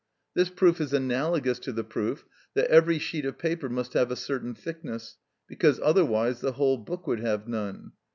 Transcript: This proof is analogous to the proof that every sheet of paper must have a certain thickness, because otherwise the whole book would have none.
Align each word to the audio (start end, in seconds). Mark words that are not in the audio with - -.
This 0.33 0.49
proof 0.49 0.81
is 0.81 0.93
analogous 0.93 1.59
to 1.59 1.71
the 1.71 1.83
proof 1.83 2.25
that 2.55 2.71
every 2.71 2.97
sheet 2.97 3.23
of 3.23 3.37
paper 3.37 3.69
must 3.69 3.93
have 3.93 4.09
a 4.09 4.15
certain 4.15 4.55
thickness, 4.55 5.17
because 5.47 5.79
otherwise 5.79 6.41
the 6.41 6.53
whole 6.53 6.79
book 6.79 7.05
would 7.05 7.19
have 7.19 7.47
none. 7.47 7.91